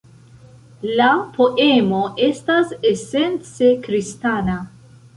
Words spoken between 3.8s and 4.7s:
kristana.